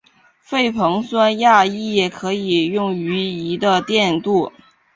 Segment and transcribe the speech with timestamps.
[0.41, 4.51] 氟硼酸亚锡可以用于锡的电镀。